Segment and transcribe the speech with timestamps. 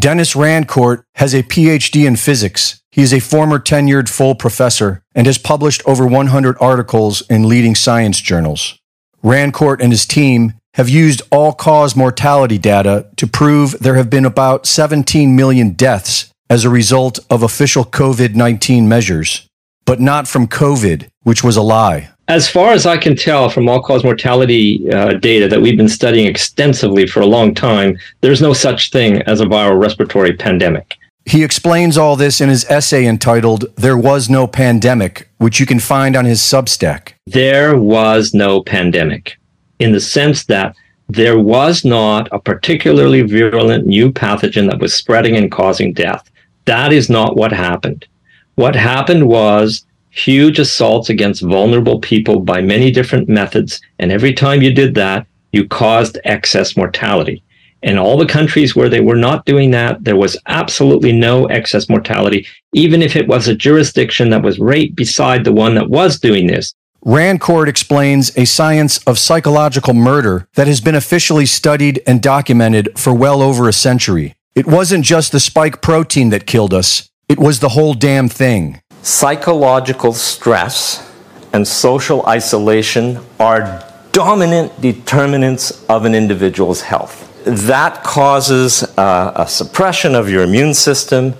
[0.00, 2.80] Denis Rancourt has a PhD in physics.
[2.90, 7.74] He is a former tenured full professor and has published over 100 articles in leading
[7.74, 8.78] science journals.
[9.22, 14.24] Rancourt and his team have used all cause mortality data to prove there have been
[14.24, 19.46] about 17 million deaths as a result of official COVID 19 measures,
[19.84, 22.08] but not from COVID, which was a lie.
[22.30, 25.88] As far as I can tell from all cause mortality uh, data that we've been
[25.88, 30.96] studying extensively for a long time, there's no such thing as a viral respiratory pandemic.
[31.24, 35.80] He explains all this in his essay entitled There Was No Pandemic, which you can
[35.80, 37.14] find on his Substack.
[37.26, 39.36] There was no pandemic
[39.80, 40.76] in the sense that
[41.08, 46.30] there was not a particularly virulent new pathogen that was spreading and causing death.
[46.66, 48.06] That is not what happened.
[48.54, 53.80] What happened was huge assaults against vulnerable people by many different methods.
[53.98, 57.42] And every time you did that, you caused excess mortality.
[57.82, 61.88] In all the countries where they were not doing that, there was absolutely no excess
[61.88, 66.20] mortality, even if it was a jurisdiction that was right beside the one that was
[66.20, 66.74] doing this.
[67.06, 73.14] Rancourt explains a science of psychological murder that has been officially studied and documented for
[73.14, 74.34] well over a century.
[74.54, 78.82] It wasn't just the spike protein that killed us, it was the whole damn thing.
[79.02, 81.10] Psychological stress
[81.52, 87.26] and social isolation are dominant determinants of an individual's health.
[87.44, 91.32] That causes uh, a suppression of your immune system,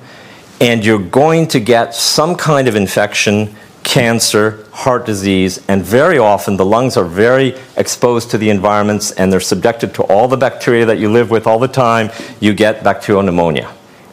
[0.61, 6.57] and you're going to get some kind of infection cancer, heart disease, and very often
[6.57, 10.87] the lungs are very exposed to the environments and they're subjected to all the bacteria
[10.87, 12.11] that you live with all the time.
[12.41, 13.71] You get bacterial pneumonia.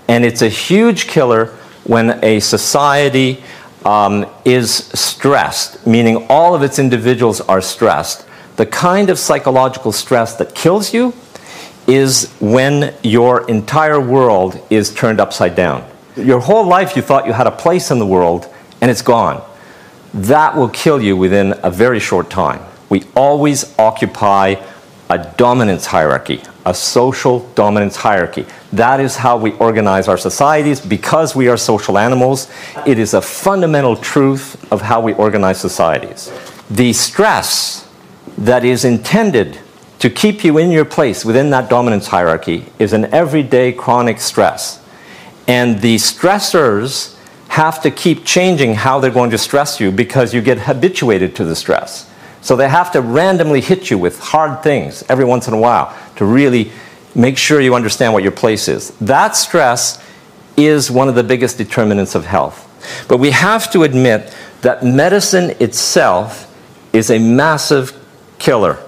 [0.07, 1.55] And it's a huge killer
[1.87, 3.43] when a society
[3.85, 8.25] um, is stressed, meaning all of its individuals are stressed.
[8.57, 11.13] The kind of psychological stress that kills you
[11.87, 15.89] is when your entire world is turned upside down.
[16.15, 19.41] Your whole life you thought you had a place in the world, and it's gone
[20.13, 22.63] that will kill you within a very short time.
[22.89, 24.55] We always occupy
[25.09, 28.45] a dominance hierarchy, a social dominance hierarchy.
[28.73, 32.51] That is how we organize our societies because we are social animals.
[32.85, 36.31] It is a fundamental truth of how we organize societies.
[36.69, 37.87] The stress
[38.37, 39.59] that is intended
[39.99, 44.83] to keep you in your place within that dominance hierarchy is an everyday chronic stress.
[45.47, 47.17] And the stressors
[47.47, 51.45] have to keep changing how they're going to stress you because you get habituated to
[51.45, 52.11] the stress.
[52.47, 55.93] So they have to randomly hit you with hard things every once in a while
[56.15, 56.71] to really
[57.13, 58.91] make sure you understand what your place is.
[59.01, 60.01] That stress
[60.55, 62.63] is one of the biggest determinants of health.
[63.09, 66.49] But we have to admit that medicine itself
[66.93, 67.91] is a massive
[68.39, 68.81] killer.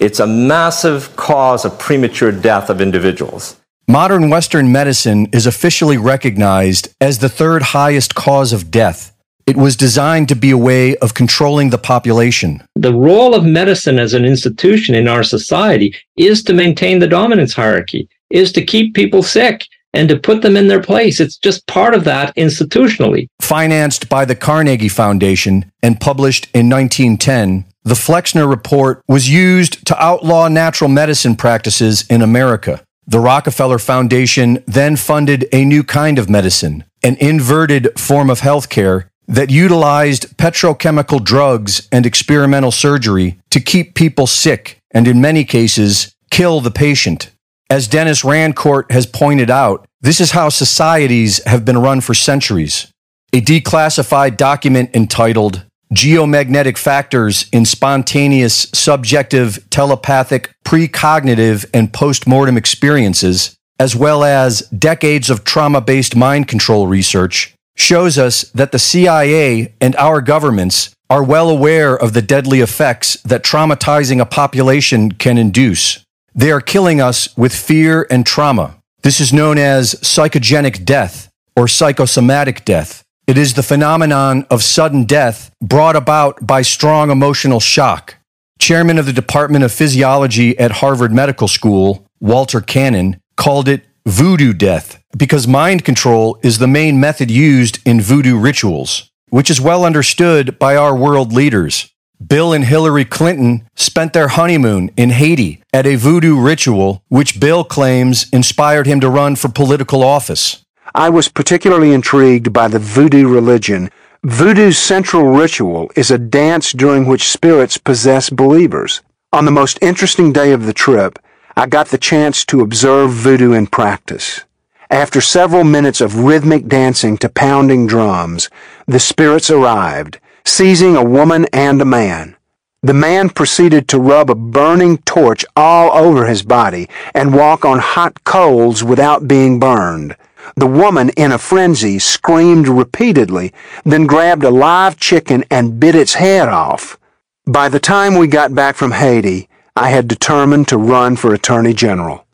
[0.00, 3.60] It's a massive cause of premature death of individuals.
[3.86, 9.12] Modern Western medicine is officially recognized as the third highest cause of death.
[9.46, 12.66] It was designed to be a way of controlling the population.
[12.74, 17.54] The role of medicine as an institution in our society is to maintain the dominance
[17.54, 19.64] hierarchy, is to keep people sick
[19.94, 21.20] and to put them in their place.
[21.20, 23.28] It's just part of that institutionally.
[23.40, 30.02] Financed by the Carnegie Foundation and published in 1910, the Flexner Report was used to
[30.02, 32.82] outlaw natural medicine practices in America.
[33.06, 39.04] The Rockefeller Foundation then funded a new kind of medicine, an inverted form of healthcare
[39.28, 46.14] that utilized petrochemical drugs and experimental surgery to keep people sick and, in many cases,
[46.30, 47.30] kill the patient.
[47.68, 52.86] As Denis Rancourt has pointed out, this is how societies have been run for centuries.
[53.32, 63.94] A declassified document entitled geomagnetic factors in spontaneous, subjective, telepathic, precognitive, and postmortem experiences, as
[63.94, 69.94] well as decades of trauma based mind control research, shows us that the CIA and
[69.96, 76.04] our governments are well aware of the deadly effects that traumatizing a population can induce.
[76.34, 78.76] They are killing us with fear and trauma.
[79.02, 83.04] This is known as psychogenic death or psychosomatic death.
[83.26, 88.16] It is the phenomenon of sudden death brought about by strong emotional shock.
[88.58, 94.52] Chairman of the Department of Physiology at Harvard Medical School, Walter Cannon, called it voodoo
[94.52, 99.84] death because mind control is the main method used in voodoo rituals, which is well
[99.84, 101.92] understood by our world leaders.
[102.24, 107.64] Bill and Hillary Clinton spent their honeymoon in Haiti at a voodoo ritual, which Bill
[107.64, 110.64] claims inspired him to run for political office.
[110.94, 113.90] I was particularly intrigued by the voodoo religion.
[114.22, 119.02] Voodoo's central ritual is a dance during which spirits possess believers.
[119.32, 121.18] On the most interesting day of the trip,
[121.58, 124.44] I got the chance to observe voodoo in practice.
[124.90, 128.50] After several minutes of rhythmic dancing to pounding drums,
[128.86, 132.36] the spirits arrived, seizing a woman and a man.
[132.82, 137.78] The man proceeded to rub a burning torch all over his body and walk on
[137.78, 140.14] hot coals without being burned.
[140.56, 146.14] The woman, in a frenzy, screamed repeatedly, then grabbed a live chicken and bit its
[146.14, 146.98] head off.
[147.46, 149.48] By the time we got back from Haiti,
[149.78, 152.26] I had determined to run for Attorney General.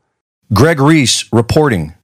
[0.55, 1.94] Greg Reese reporting.